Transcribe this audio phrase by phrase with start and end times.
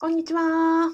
[0.00, 0.92] こんにちは。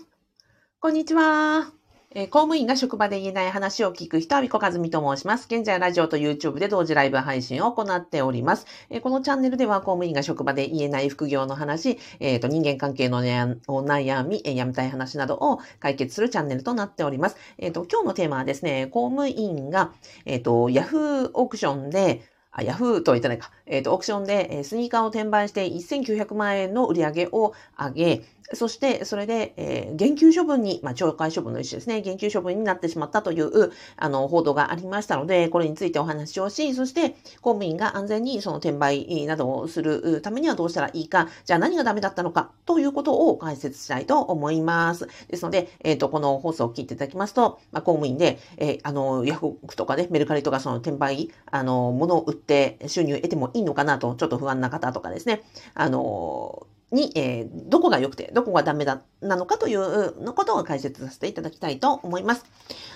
[0.80, 1.70] こんにちは。
[2.12, 5.46] えー公務員が職場で言えない話を聞く人は、みこかずみと申します。
[5.50, 8.64] 現在、ラジオと YouTube で同時ライブ配信を行っております。
[8.88, 17.36] えーこのチャンネルでは、公務員が職場で言えない副業の話、えーと、人間関係の悩お悩み、えーやめたい話などを解決するチャンネルとなっております。
[17.58, 19.92] えっ、と、今日のテーマはですね、公務員が、
[20.24, 22.22] えっ、と、Yahoo オークションで、
[22.56, 23.50] あ、ヤフーとは言ってないか。
[23.66, 28.22] えっ、と、オークションで、えスニーカーを転売して1900万円の売り上げを上げ、
[28.52, 45.08] そして、それで、えー減給処分に、まあ、懲戒処分の一種ですね、減給処分になってしまったという、あの、報道がありましたので、これについてお話をし、そして、公務員が安全にその転売などをするためにはどうしたらいいか、じゃあ何がダメだったのか、ということを解説したいと思います。
[45.28, 52.43] ですので、えっ、と、この放送を聞いていただきますと、まあ、公務員で、えーあの、ヤフオクとかね、メルカリとかその転売、あの、物を売って
[52.86, 55.42] 収入を得てもいいのかなと、ちょっと不安な方とかですね、
[55.74, 62.44] あの、に、えーどこが良くて、どこがダメだ、なのかというのことを解説させていただきたいと思います。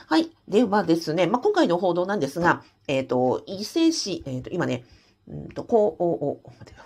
[0.07, 0.31] はい。
[0.47, 4.85] ではですね、まあ、今回の報道なんですが、えっ、と、伊勢市、えっ、と、今ね、
[5.27, 6.79] うんと、こう、おお待ってよ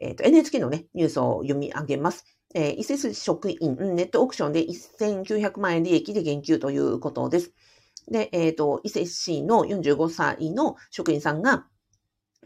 [0.00, 2.24] えっ、と、NHK のね、ニュースを読み上げます。
[2.54, 7.52] えー伊勢市職員、ネットオークションで1900万円利益で減給ということです。
[8.10, 11.66] で、えっ、と、伊勢市の45歳の職員さんが、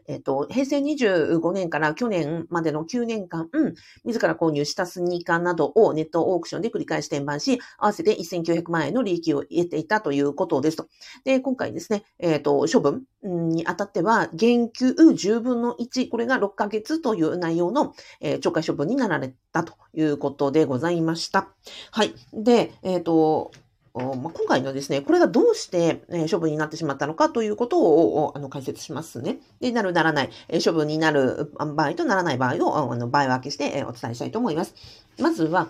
[0.06, 10.88] えっ、と、平成25年から去年までの9年間、うん自ら購入したスニーカーなどをネットオークションで繰り返し転売し、合わせて1900万円の利益を得ていたということですと。
[11.24, 21.48] で、今回ですね、えっ、と、処分にあたっては、減給10分の1、これが6ヶ月という内容の、えー懲戒処分になられたということでございました。
[21.92, 22.14] はい。
[22.34, 23.52] で、えっ、と、
[23.94, 29.38] まあ、今回のですね、これがどうして、え処分になってしまったのかということをあの解説しますね。
[29.60, 34.74] で、なるならない、え処分になる場合とならない場合をあの場合分けして、えお伝えしたいと思います。
[35.20, 35.68] まずは、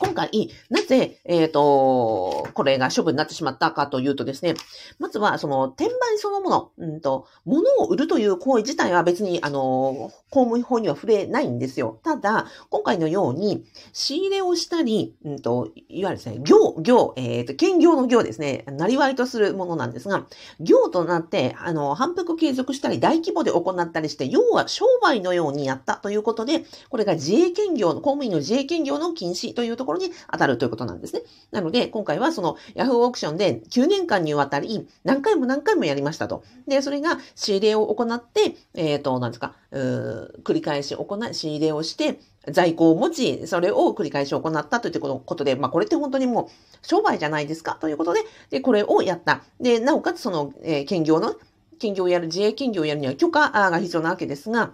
[0.00, 4.54] 今回、なぜ、えっ、と、これが処分になってしまったかというとですね、
[4.98, 11.98] まずは、その、転売そのもの、うんと、物を売るという行為自体は別に、あの、公務員法には触れないんですよ。
[12.04, 20.26] ただ、今回のように、仕入れをしたり、うんと、いわゆるですね、業、業、えっ、と、兼業の業ですね、なりわいとするものなんですが、
[20.60, 31.22] 業となって、あの、反復継続したり、大規模で行ったりして、要は商売のようにやったということで、これが自営兼業の、公務員の自営兼業の禁止というところに当たるということなんですね。
[31.50, 36.42] なので、今回はそのヤフーオークションで9年間にわたり何回も何回もやりましたと。
[36.66, 47.76] で、それが仕入れを行って、えっ、と、なんですか、繰り返し行い、仕入れをして、在庫を持ち、それを繰り返し行ったということで、まあこれって本当にもう商売じゃないですか？
[47.80, 49.42] ということで、で、これをやった。
[49.60, 51.34] で、なおかつその、えー兼業の、
[51.78, 54.72] 兼業をやる、自営兼業をやるには許可が必要なわけですが、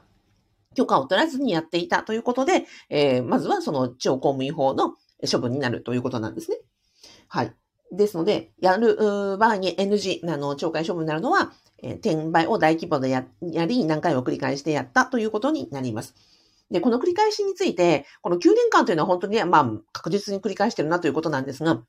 [0.76, 4.94] 許可を取らずにやっていたということで、えーまずはその地方公務員法の
[5.30, 6.58] 処分になるということなんですね。
[7.28, 7.54] はい。
[7.92, 8.96] ですので、やる
[9.38, 11.52] 場合に NG、あの、懲戒処分になるのは、
[11.82, 13.26] えー転売を大規模でや
[13.66, 16.14] り、何回も繰り返してやったということになります。
[16.70, 21.82] で、この繰り返しについて、この9年間というのは本当にね、まあ、確実に繰り返してるなということなんですが、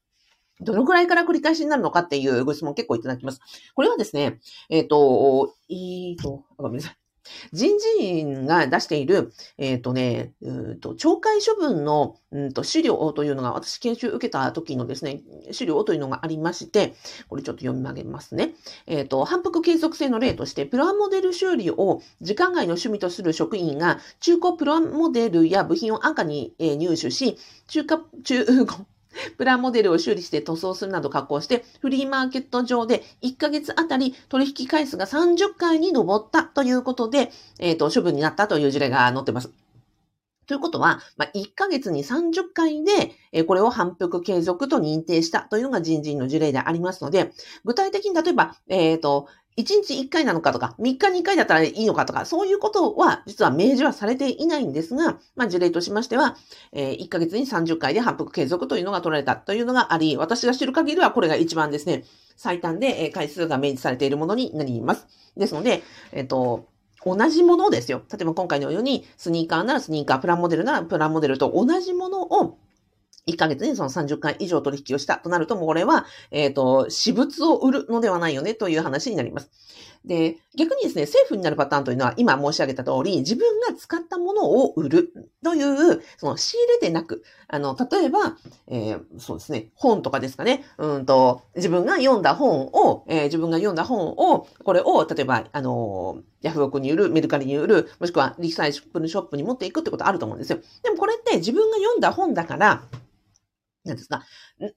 [0.62, 3.41] どのくらいから繰り返しになるのかっていうご質問結構いただきます。
[3.73, 7.05] これはですね、えっ、と、えっと、ごめんなさい。
[7.52, 15.22] 人事院が出している、えっ、とね、うんと、懲戒処分の、うんと資料というのが、私研修受けた時のですね、
[15.52, 16.96] 資料というのがありまして、
[17.30, 18.53] これちょっと読み上げますね。
[18.88, 27.38] えっ、と、反復継続性の例として、プラモデル修理を時間外の趣味とする職員が、中古プラモデルや部品を安価に入手し、
[27.68, 28.68] 中華、中古、
[29.38, 39.52] プラモデルを修理して塗装するなど加工して、フリーマーケット上で1ヶ月あたり取引回数が30回に上ったということで、えっ、と、処分になったという事例が載ってます。
[40.48, 47.32] ということは、まあ、1ヶ月に30回で、えこれを反復継続と認定したというのが人事院の事例でありますので、
[47.64, 49.28] 具体的に例えば、えっ、と、
[49.58, 56.36] 1日1回なのかとか、3日に1回だったらいいのかとか、そういうことは実は明示はされていないんですが、まあ、事例としましては、
[56.74, 62.03] えー1ヶ月に30回で反復継続というのが取られたというのがあり、私が知る限りはこれが一番ですね、
[62.35, 65.08] 最短で回数が明示されているものになります。
[65.38, 66.68] ですので、えっ、と、
[67.06, 68.02] 同じものですよ。
[68.12, 72.58] 例えば今回のように、スニーカーならスニーカー、プラモデルならプラモデルと同じものを
[73.28, 79.50] 1ヶ月にその30回以上取引をしたとなると、もうこれは、えっ、ー、と、私物を売るのではないよねという話になります。
[80.06, 85.12] で、逆にですね、セーフになるパターンというのは、今申し上げた通り、自分が使ったものを売る
[85.44, 88.38] という、その仕入れでなく、あの、例えば、
[88.68, 100.60] えー、そうですね、本とかですかね、うんと、自分が読んだ本を、えー、自分が読んだ本を、これを、例えば、あのヤフオクに売る、メルカリに売る、もしくはリサイクルショップに持っていくってことあると思うんですよ。
[100.84, 102.84] でもこれって自分が読んだ本だから、
[103.85, 104.23] なんですか、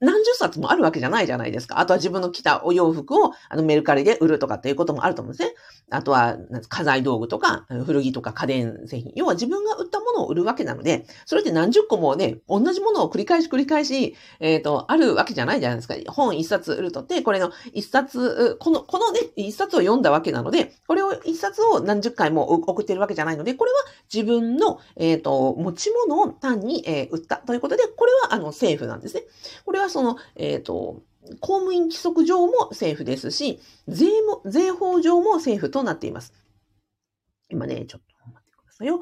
[0.00, 1.78] 何十冊もあるわけじゃないじゃないですか。
[1.78, 5.55] あとは自分の着たお洋服をあのメルカリで売るとかっていうこともあると思うんですね。
[5.90, 6.37] あとは、
[6.69, 9.12] 家財道具とか、古着とか家電製品。
[9.14, 15.94] 要は自分が売ったものを売るわけなので、それって何十個もね、同じものを繰り返し繰り返し、えっ、ー、と、あるわけじゃないじゃないですか。
[16.12, 23.78] 本一冊売るとって、これの一冊、この、このね、一冊を読んだわけなので、これを一冊を何十回も送ってるわけじゃないので、これは
[24.12, 29.23] 自分の、えっ、ー、と、持ち物を単に、えー、売ったということで、これはあの、セーフなんですですね。
[29.65, 31.03] これはその、えっ、ー、と、
[31.41, 36.33] 公務員規則上も政府ですし、税も、税法上も政府となっています。
[37.50, 39.00] 今ね、ちょっと待ってくださいよ。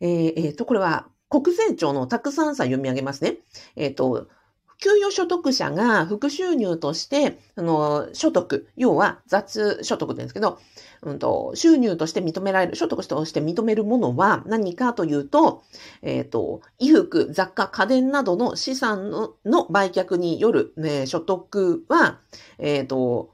[0.00, 3.38] えー、えー、と、これは国税庁のたくさんさ読み上げますね。
[3.76, 4.28] えっ、ー、と、
[4.80, 10.58] 給与所得者が副収入として、あの、所得、要は雑所得ですけど、
[11.02, 15.62] うんと、収入として認められる、所得として認めるものは何かというと、
[16.02, 22.20] えっ、ー、と、衣服、雑貨、家電などの資産のの売却による、ね、所得は、
[22.58, 23.33] えっ、ー、と、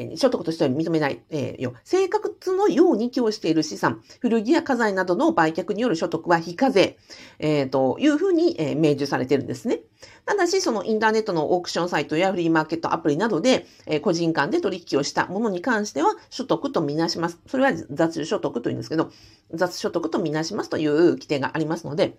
[0.00, 1.74] え所得としては認めない、えー、よ。
[1.84, 6.96] 生活のように寄与している資産、古着や家財などの売却による所得は非課税、
[7.38, 9.80] えー、というふうに、えー、明示されているんですね。
[10.24, 17.38] ただし、そのインターネットのオークションサイトやフリーマーケットアプリなどで、え、個人間で取引をしたものに関しては、所得とみなします。
[17.46, 19.10] それは雑所得というんですけど、
[19.52, 22.18] 雑所得とみなしますという規定がありますので、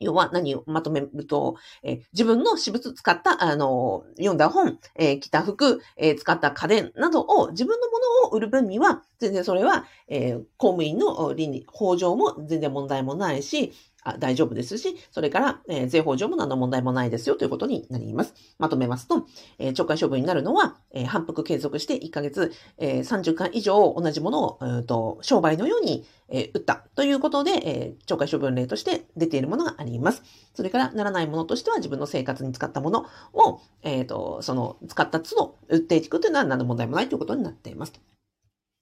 [0.00, 13.72] 要は何をまとめると、えー、自分の私物使った、あの、読んだ本、えー、着た服、え、使った家電などを自分のものを売る分には、全然それは、え公務員の倫理、法上も全然問題もないし、
[14.18, 18.34] 大丈夫ですし、それから、えー、税法上も何の問題もないですよということになります。
[18.58, 19.26] まとめますと、
[19.58, 30.22] えー、懲戒処分になるのは、えー、反復継続して1ヶ月、えー、30回以上同じものを、えーと、商売のように、えー、売ったということで、えー、懲戒処分例として出ているものがあります。
[30.54, 37.92] それからならないものとしては自分の生活に使ったものを、え、ー、と、その使った都度売っていくというのは何の問題もないということになっています。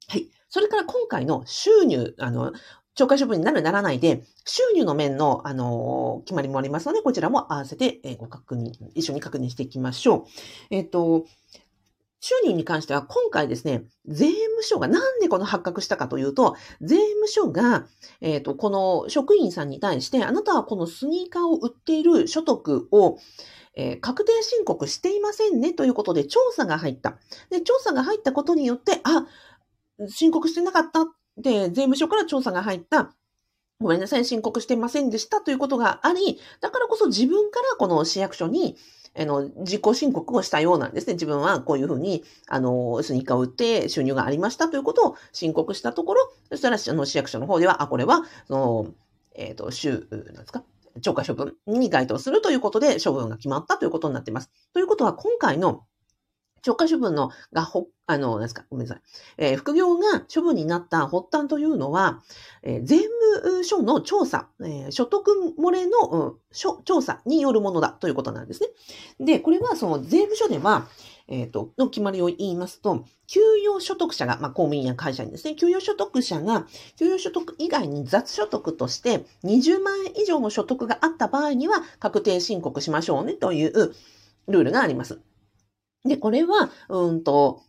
[0.09, 0.29] はい。
[0.49, 2.53] それから今回の収入、あの、
[2.97, 10.25] 懲戒処分になるならないで、収入の面の、あの、決まりもありますので、こちらも合わせて、え、ご確認、一緒に確認していきましょう。
[10.71, 11.27] えっ、ー、と、
[12.21, 17.87] 収入に関しては今回ですね、税務署がなんでこの発覚したかというと、税務署が、
[18.23, 23.19] えっ、と、この職員さんに対して、あなたはこのスニーカーを売っている所得を、
[23.77, 27.19] えー、確定申告していませんねということで調査が入った。
[27.51, 29.27] で、調査が入ったことによって、あ、
[30.09, 33.15] 申告してなかったで、税務署から調査が入った、
[33.81, 38.77] ごめんなさい、申告してませんでしたということがあり、だからこそ自分からこの市役所に、
[39.19, 41.15] あの、自己申告をしたようなんですね。
[41.15, 48.87] 自分はこういうふうに、あの、スニーカーを売って収入がありましたということを申告したところ、そしたら、あの、市役所の方では、あ、これは、その、
[49.35, 50.65] えっ、ー、と、週、なんですか、
[51.01, 54.51] 超過処分に該当するということで処分が決まったということになっています。
[54.73, 55.85] ということは、今回の
[56.63, 59.03] 超過処分のがほ、あの、なんですか、ごめんなさい。
[59.39, 62.23] えー、副業が処分になった発端というのは、
[62.63, 62.99] えー、税
[63.43, 66.35] 務署の調査、えー、所得漏れの、うん、
[66.85, 68.63] 調査によるものだということなんです
[69.19, 69.27] ね。
[69.27, 70.89] で、これはその税務署では、
[71.29, 76.67] えっ、ー、と、の決まりを言いますと、給与所得者が、まあ、公務員や会社員ですね、給与所得者が、
[76.97, 83.95] 給与所得以外に雑所得として20万円以上の所得があった場合には、確定申告しましょうねという
[84.49, 85.21] ルールがあります。
[86.07, 87.66] で、これは、うんと、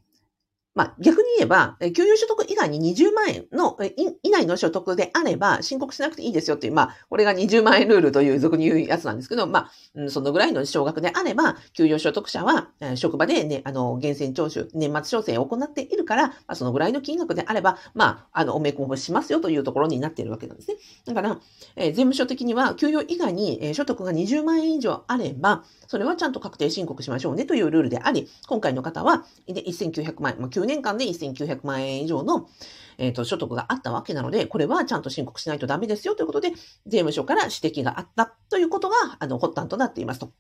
[0.77, 3.75] まあ、逆に言えば、給与所得以外に20万円の
[4.21, 20.77] 以内の所得であれば申告しなくていいですよっていう、まあ、これが20万円ルールという俗に言うやつなんですけど、まあ、そのぐらいの少額であれば、給与所得者は、職場でね、あの、源泉徴収、年末調整を行っているから、まあ、そのぐらいの金額であれば、まあ、あの、おめこぼしますよというところになっているわけなんですね。
[21.05, 21.39] だから、
[21.75, 32.49] えー、税務署的には、給与以外に、え、所得が20万円以上あれば、それはちゃんと確定申告しましょうねというルールであり、今回の方は、1900万円、まあ、年間で1900万円以上の、
[32.97, 36.51] えっ、ー、と、所得があったわけなので、これはちゃんと申告しないとダメですよということで、
[36.85, 40.31] 税務署から指摘があったということが、あの、発端となっていますと。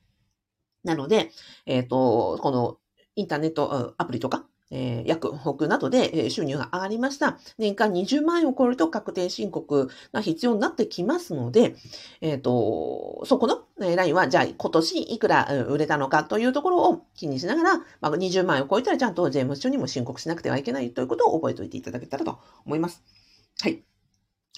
[0.83, 1.31] なので、
[1.65, 2.77] えっ、ー、と、この
[3.15, 7.37] インターネットアプリとか、えー、薬北などで、収入が上がりました。
[7.57, 11.75] 年間20万円を超えると確定申告が必要になってきますので、
[12.21, 23.03] えっ、ー、と、そこの、ラインは、じゃあ今年いくら売れたのかというところを気にしながら、まあ、20万円を超えたらちゃんと税務署にも申告しなくてはいけないということを覚えておいていただけたらと思います。
[23.61, 23.96] はい。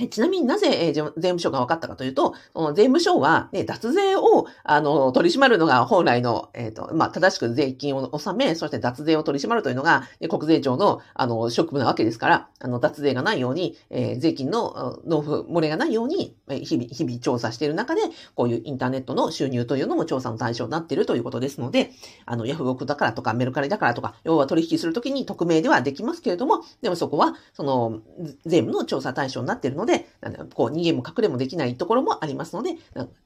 [0.08, 2.34] ちなみになぜ、税務署が分かったかというと、
[2.74, 18.02] 税務署は、ね、脱税を、あの、取り締まるのが本来の、えっ、ー、と、まあ、正しく税金を納め、そして脱税を取り締まるというのが、ね、国税庁の、あの、職務なわけですから、あの、脱税がないように、えー、税金の納付漏れがないように、日々、日々調査している中で、
[18.36, 21.92] こういうインターネットの収入というのも調査の対象になっているということですので、
[22.26, 28.00] あの、ヤフオクだからとか、メルカリだからとか、要は取引するときに匿名ではできますけれども、でもそこは、その、
[28.46, 30.08] 税務の調査対象になっているのでで、
[30.54, 32.76] こう、逃げも隠れもできないところもありますので、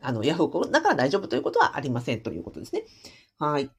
[0.01, 2.83] あの、ヤフオクだから大丈夫ということはありませんということですね。
[3.39, 3.69] はい。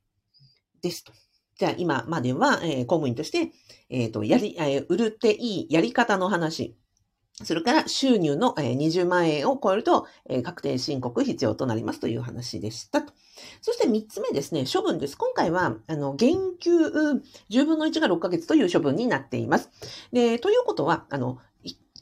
[0.82, 1.12] ですと。
[1.56, 3.52] じゃあ今までは、えー、公務員として、
[3.88, 6.76] えっ、ー、と、やり、えー、売るっていいやり方の話。
[7.42, 10.06] それから収入の20万円を超えると
[10.44, 13.12] 確定申告必要となりますという話でしたと。
[13.60, 15.18] そして3つ目ですね、処分です。
[15.18, 16.70] 今回は、あの、減給
[17.50, 19.70] 10分の1が6ヶ月という処分になっています。
[20.12, 21.38] で、ということは、あの、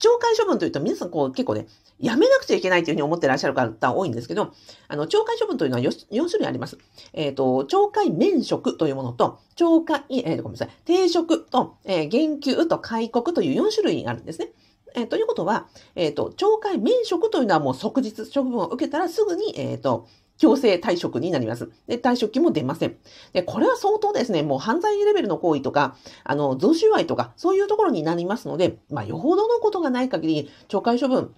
[0.02, 1.66] 懲戒処分というと皆さんこう結構ね、
[2.00, 4.52] やめなくちゃいけないというふうに思ってらっしゃる方多いんですけど、
[4.88, 6.76] あの、懲戒処分というのは 4, 4種類あります。
[7.12, 14.48] えっ、ー、と、懲戒免職というものと、懲戒、えー、ごめんなさい、定職と、えー、減給と戒告という4種類があるんですね。
[14.94, 20.08] えー、ということは、えっ、ー、と、懲戒免職というのはもう即日処分を受けたらすぐに、えっ、ー、と、
[20.42, 21.70] 強制退職になります。
[21.86, 22.96] で、退職金も出ません。
[23.32, 31.32] で、これは相当ですね、もう犯罪レベルの行為とか、あの、贈収賄とか、そういうところになりますので、まあ、よほどのことがない限り、懲戒処分、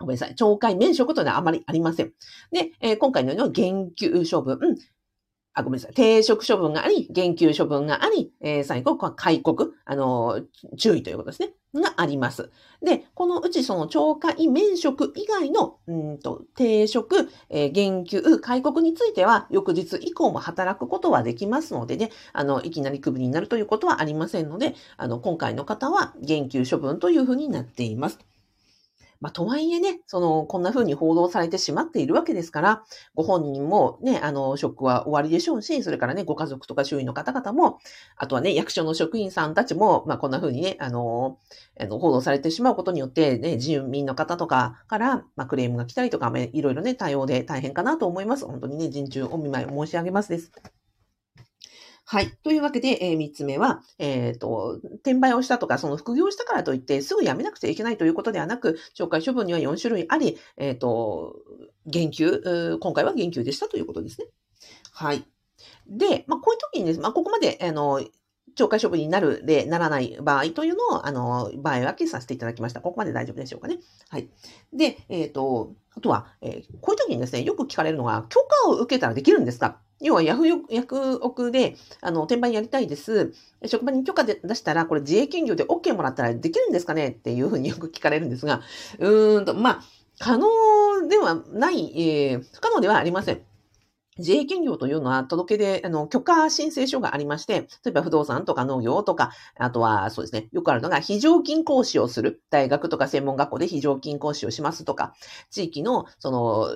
[0.00, 0.34] ごめんなさい。
[0.34, 2.12] 懲戒免職というのはあまりありません。
[2.50, 4.58] で、えー、今回のような減給処分、
[5.54, 5.94] あ、ごめんなさい。
[5.94, 10.40] 停職処分があり、減給処分があり、えー、最後、戒告、あの、
[10.76, 11.52] 注意ということですね。
[11.80, 12.50] があります。
[12.82, 28.18] で、このうちその懲戒免職以外の、うんと、停職、えー、減給、戒告については、翌日以降も働くことはできますのでね、あの、いきなりクビになるということはありませんので、あの、今回の方は減給処分というふうになっています。
[29.24, 37.78] まあ、とはいえね、その、こんな風に報道されてしまっているわけですから、ご本人もね、あの、ショックは終わりでしょうし、それからね、ご家族とか周囲の方々も、
[38.16, 41.38] あとはね、役所の職員さんたちも、まあ、こんな風にね、あの、
[41.80, 48.44] あの報道されてしまうことによって、ね、住民の方とかから、まあ、クレームが来たりとか、いろいろね、対応で大変かなと思います。
[48.44, 50.52] 本当にね、人中お見舞い申し上げますです。
[52.06, 52.36] はい。
[52.42, 61.36] というわけで、えー、3つ目は、えっ、ー、と、転売をしたとか、その副業したからといって、すぐやめなくちゃいけないということではなく、懲戒処分には4種類あり、えっ、ー、と、
[61.86, 64.26] 言及、今回は言及でしたということですね。
[64.92, 65.24] はい。
[65.86, 68.02] で、まあ、こういう時にですね、まあ、ここまで、あの、
[68.56, 72.80] 懲戒処分になるでならない場合というのを、あの、場合分けさせていただきました。
[72.80, 73.78] ここまで大丈夫でしょうかね。
[74.08, 74.28] はい。
[74.72, 79.80] で、えっ、ー、と、あとは、えー、こういう時にですね、よく聞かれるのが、許可を受けたらできるんですか？
[80.00, 83.32] 要はヤフヤフオクで、あの、転売やりたいです。
[83.66, 88.60] 職場に許可で出したら、これ自営兼業で OK もらったらできるんですかねっていうふうによく聞かれるんですが、
[88.98, 89.80] うーんと、まあ、
[90.18, 90.48] 可能
[91.08, 93.42] ではない、えー、不可能ではありません。
[94.16, 102.40] 自営兼業というのは届け出、あの、許可申請書がありまして、例えば不動産とか農業とか、あとはそうですね、よくあるのが非常勤講師をする。
[102.50, 105.14] 大学とか専門学校で非常勤講師をしますとか、
[105.50, 106.68] 地域の、その、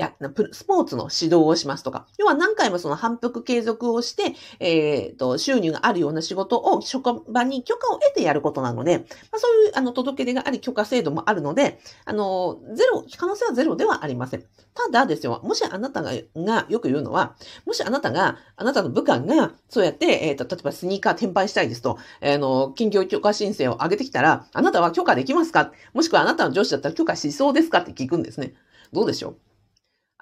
[0.00, 0.14] や、
[0.52, 9.04] スポーツの指導をしますとか、要は何回もその反復継続をして、えっ、ー、と、収入があるような仕事を職場に許可を得てやることなので、ま
[9.36, 14.44] あ、そういうあの届け出があり許可制度もあるので、あの、ゼロ、可能性はゼロではありません。
[14.74, 17.34] ただですよ、もしあなたが、がよく言うのは、
[17.66, 25.72] もしあなたが、あなたの部下が、そうやって、えっ、ー、と、例えばスニーカー転売したいですと、あの、緊急許可申請を上げてきたら、あなたは許可できますか？
[25.92, 27.80] もしくはあなたの上司だったら許可しそうですか？
[27.80, 28.54] って聞くんですね。
[28.92, 29.49] どうでしょう？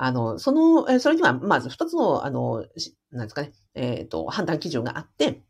[0.01, 2.65] あの、その、それには、まず二つの、あの、
[3.11, 5.43] なんですかね、えっ、ー、と、判断基準があって、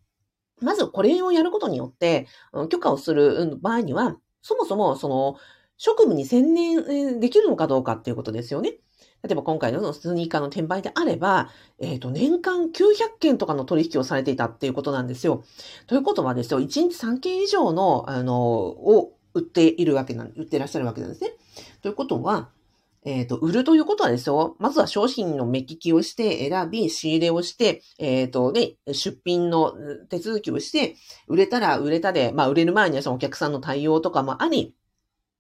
[0.63, 2.27] まずこれをやることによって、
[2.71, 5.37] 許可をする場合には、そもそも、その、
[5.77, 8.79] 職務に専念できるのかどうかっていうことですよね。
[9.23, 15.45] 例えば今回のスニーカーの転売であれば、えっ、ー、と、年間900件とかの取引をされていたっていうことなんですよ。
[15.87, 21.33] ということはですよ、1日3件以上の、あの、を売っているわけなん、売ってらっしゃるわけなんですね。
[21.83, 22.49] ということは、
[23.05, 24.57] えっ、ー、と、売るということはですよ。
[24.59, 29.75] まずは商品の目利きをして選び、仕入れをして、えっ、ー、とね、出品の
[30.09, 34.75] 手続きをして、売れたら売れたで、まあ売れる前にはそのお客さんの対応とかもあり、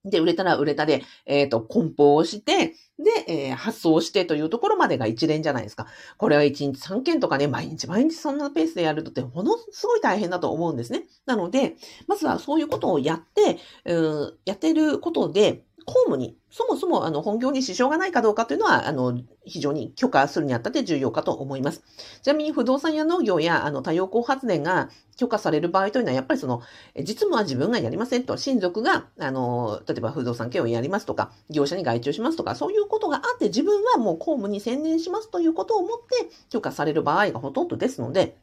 [0.04, 5.86] で、売れたら売れたで、えっ、と、梱包をして、で、えー、発送してというところまでが一連じゃないですか。
[6.16, 11.04] これは1日3件とかね、毎日毎日そんなペースでやるとって、ものすごい大変だと思うんですね。
[11.26, 21.82] なので、まずはそういうことをやって、うん、やってることで、公務に、そもそもあの本業に支障がないかどうかというのは、あの、非常に許可するにあたって重要かと思います。
[22.22, 26.60] ちなみに不動産や農業やあの太陽光発電が許可される場合というのは、やっぱりその、
[26.98, 38.36] 実務は自分がやりませんと、親族が、あの、例えば不動産系をやりますとか、業者に外注しますとか、そういうことがあって、自分はもう公務に専念しますということを思って許可される場合がほとんどですので、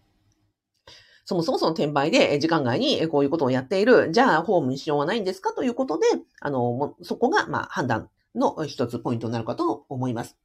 [1.26, 5.54] そもそもその転売で時間外にこういうことをやっている、じゃあホームにしようがないんですか？
[5.54, 6.06] ということで、
[6.40, 10.38] あの、そこが、ま、判断の一つポイントになるかと思います。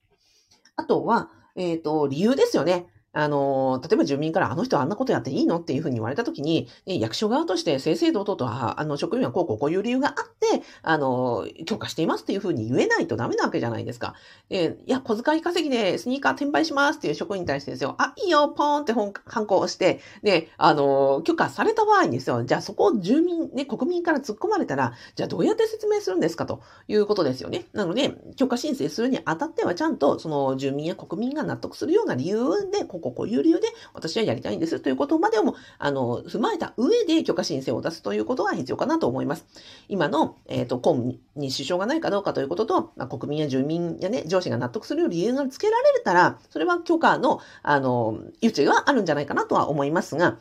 [0.77, 2.87] あとは、えっ、ー、と、理由ですよね。
[3.13, 5.59] あの、例えば住民からあの人あんなことやっていいの？
[5.59, 8.47] っていうふうに言われたときに、役所側として正々堂々と、
[8.81, 14.15] あの職員はこうこうこういう理由があって、あの、許可していますっていうふうに言えないとダメなわけじゃないですか。
[14.49, 17.97] えいや、小遣い稼ぎでスニーカー転売しますっていう職員に対してですよ。
[17.99, 22.45] あ、いいよ、ポーンって本、反抗して、で、あの、許可された場合にですよ。
[22.45, 27.67] じゃあそこを住民、ね、国民から突っ込まれたら、じゃあどうやって説明するんですかということですよね。
[27.73, 39.45] なので、許可申請するにあたってはちゃんと、その住民や国民が納得するような理由で、こここういう理由で私はやりたいんですということまでも、あの、踏まえた上で許可申請を出すということが必要かなと思います。
[39.89, 50.39] 今の、えっ、ー、と、公務に支障がないかどうかということと、まあ、国民や住民やね、上司が納得する理由がつけられたら、それは許可の、あの、余地があるんじゃないかなとは思いますが、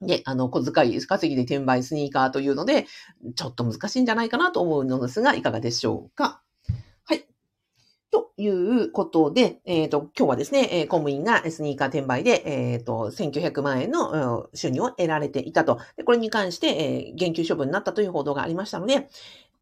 [0.00, 2.86] ね、あの、小遣い稼ぎで転売スニーカーというので、
[3.36, 6.42] ちょっと難しいんじゃないかなと思うのですが、いかがでしょうか？
[8.42, 15.78] いうことで、えっ、ー、と、今日はですね、え、公務員がスニーカー転売で、えっ、ー、と、1900万円の収入を得られていたと。
[15.96, 19.08] でこれに関して、えー、減給処分になったという報道がありましたので、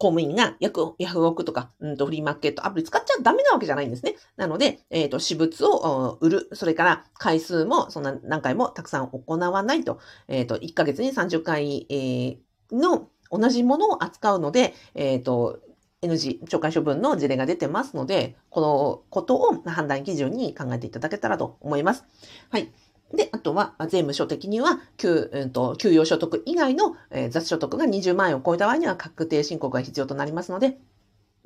[0.00, 4.16] 公務員がヤフヤフオクとか、うんと、フリーマーケットアプリ使っちゃダメなわけじゃないんですね。
[4.38, 6.48] なので、えっ、と、私物を売る。
[6.54, 9.98] それから回数もそんな何回もたくさん行わないと。
[10.26, 12.38] えっ、と、1ヶ月に30回、えー、
[12.72, 15.60] の同じものを扱うので、えっ、と、
[16.02, 22.04] NG、懲戒処分の事例が出てますので、このことを判断基準に考えていただけたらと思います。
[22.48, 22.72] はい。
[23.12, 26.96] で、あとは、税務署的には、給、うんと、給与所得以外の、
[27.28, 30.78] 雑所得が20万円を超えた場合には確定申告が必要となりますので、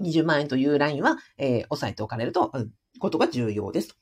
[0.00, 2.52] 20万円というラインは、えー、押さえておかれると、
[3.00, 3.96] ことが重要です。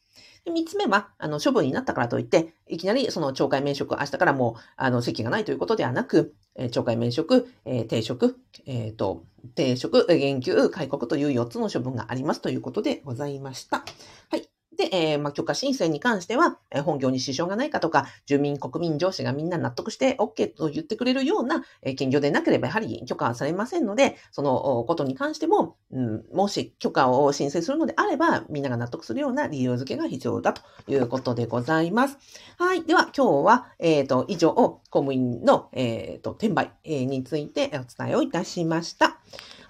[0.50, 13.84] 三つ目は、あの、処分になったからといって、いきなりその懲戒免職、明日からもう、あの、席がないということではなく、えー、懲戒免職、えー、定職、えっ、ー、と、定職、減給、開国という4つの処分がありますということでございました。
[14.30, 14.51] はい。
[14.76, 32.18] で、えー、まあ、許可申請に関しては、えー、本業に支障がないかとか、住民、国民、上司がみんな納得して OK と言ってくれるような、えー、兼業でなければやはり許可はされませんので、そのことに関しても、うん、もし許可を申請するのであれば、みんなが納得するような理由付けが必要だということでございます。
[32.58, 32.84] はい。
[32.84, 39.11] では、今日は、えっ、ー、と、以上、公務員の、えっ、ー、と、転売、えー、についてお伝えをいたしました。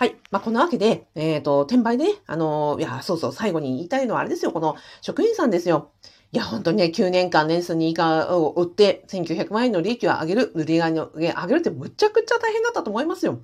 [0.03, 0.17] はい。
[0.33, 5.93] まあ、こんなわけで、えっ、ー、と、転売でね、あのー、いや、そうそう、最後に言いたいのはあれですよ、この職員さんですよ。
[6.33, 13.39] いや、本当にね、9年間年数に以下を売って、1900万円の利益を上げる、売り上げを上げるってむちゃくちゃ大変だったと思いますよ。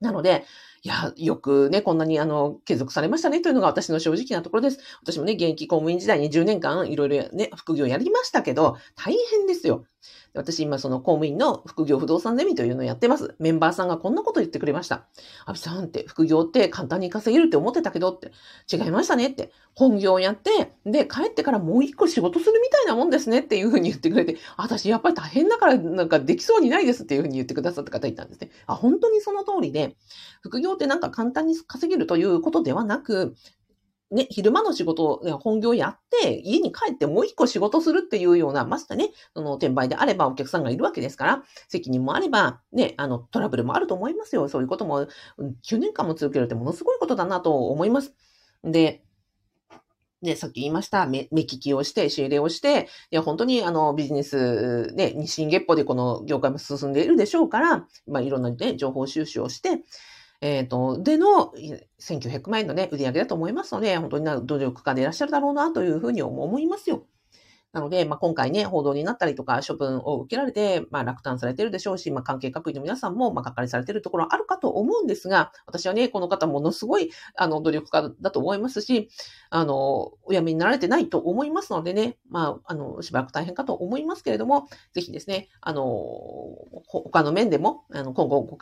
[0.00, 0.46] なので、
[0.82, 4.78] いや、よくね、こんなにあの、継続されましたねというのが私の正直なところです。
[5.02, 9.84] 私もね、現役公務員時代に10年間いろいろね、副業やりましたけど、大変ですよ。
[10.36, 13.34] 私今その公務員の副業不動産ゼミというのをやってます。
[13.38, 15.06] メンバーさんがこんなこと言ってくれました。
[15.44, 18.32] アビさんって副業って簡単に稼げるって思ってたけどって
[18.70, 19.50] 違いましたねって。
[19.74, 28.50] 本業をやって、で、帰ってからもう一個仕事するみたいなもんですねっていうふうに言ってくれて、私やっぱり大変だからなんかできそうにないですっていうふうに言ってくださった方いたんですね。
[28.66, 29.96] あ、本当にその通りで、
[30.40, 33.34] 副業ってなんか簡単に稼げるということではなく、
[34.12, 44.48] ね、昼間の仕事、本業やって、家に帰ってもう一個仕事するっていうような、ましてね、その転売であればお客さんがいるわけですから、責任もあれば、ね、あの、トラブルもあると思いますよ。
[44.48, 48.14] そういうことも、9年間も続けるってものすごいことだなと思います。
[48.62, 49.02] で、
[50.22, 59.82] ね、さっき言いました、目目利きをして、仕入れをして、いや、本当にあの、ビジネス、ね、日進月歩でこの業界も進んでいるでしょうから、まあ、いろんなね、情報収集をして、
[60.40, 61.52] えっ、ー、と、での
[62.00, 67.06] 1900万円のね、売り上げだと思いますので、本当に努力家でいらっしゃるだろうなというふうに思いますよ。
[67.72, 79.10] なので、まあ、今回ね、報道になったりとか、処分を受けられて、まあ、落胆されてるでしょうし、まあ、関係各位の皆さんも、まあ、がっかりされてるところあるかと思うんですが、私はね、この方ものすごい、あの、努力家だと思いますし、
[79.50, 85.84] あの、お辞めになられてないと思いますのでね、まあ、あの、しばらく大変かと思いますけれども、ぜひですね、あの、
[86.86, 88.56] 他の面でも、あの、今後ご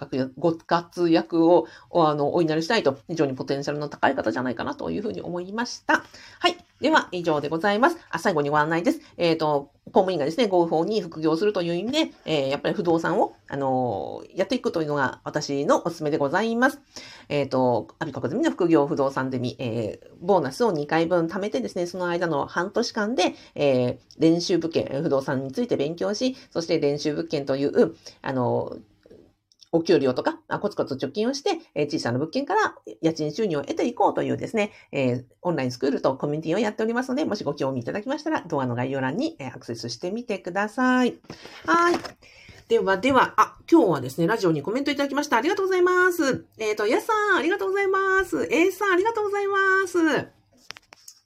[0.57, 6.05] 活躍を、あの、お祈りしたいと、非常にポテンシャルの高い方じゃないかなというふうに思いました。
[6.41, 6.74] はい。
[6.85, 7.97] では、以上でございます。
[8.11, 9.01] あ、最後にご案内です。
[9.17, 16.83] えっ、ー、と、公務員がですね、合法に副業するという意味で、えー、やっぱり不動産を、あのー、やっていくというのが私のおすすめでございます。
[17.31, 28.94] えっ、ー、と、アビコカズミの副業不動産ゼミ、えー、ボーナスを2回分貯めてですね、その間の半年間で、えー、練習物件、不動産について勉強し、そして練習物件という、あのー
[29.75, 41.17] お給料とか、コツコツ貯金をして、え小さな物件から家賃収入を得ていこうというですね、えオンラインスクールとコミュニティをやっておりますので、もしご興味いただきましたら、動画の概要欄にアクセスしてみてください。
[41.67, 41.97] はい。
[42.69, 45.39] ではでは、あ、今日はですね、ラジオにコメントいただきました。
[45.39, 46.45] ありがとうございます。
[46.59, 48.47] えっ、ー、と、やさん、ありがとうございます。
[48.53, 49.59] A さん、ありがとうございま
[49.89, 50.44] す。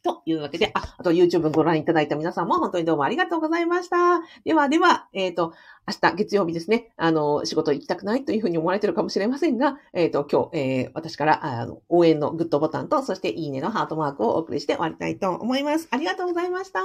[0.02, 4.20] というわけで、あ、あと YouTube ご覧いただいた皆さんも本当にどうもありがとうございました。
[4.44, 5.54] ではでは、えっ、ー、と、
[5.86, 15.88] 明日月曜日ですね、あの、仕事行きたくないというふうに思われてるかもしれませんが、えっ、ー、と、今日、えー、私から、あの、応援のグッドボタンと、そしていいねのハートマークをお送りして終わりたいと思います。
[15.90, 16.80] ありがとうございました。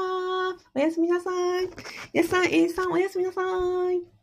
[0.76, 1.30] おやすみなさ
[1.62, 1.70] い。
[2.14, 3.42] やすさん、えいさん、おやすみなさ
[3.92, 4.23] い。